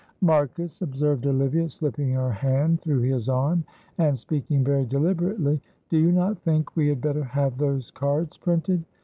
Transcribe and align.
"Marcus," 0.21 0.81
observed 0.81 1.27
Olivia, 1.27 1.69
slipping 1.69 2.09
her 2.13 2.31
hand 2.31 2.81
through 2.81 3.01
his 3.01 3.29
arm, 3.29 3.63
and 3.99 4.17
speaking 4.17 4.63
very 4.63 4.83
deliberately, 4.83 5.61
"do 5.89 5.97
you 5.99 6.11
not 6.11 6.39
think 6.39 6.75
we 6.75 6.87
had 6.87 7.01
better 7.01 7.23
have 7.23 7.59
those 7.59 7.91
cards 7.91 8.35
printed? 8.35 8.83